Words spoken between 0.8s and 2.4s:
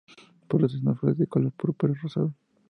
flores de color púrpura-rosado.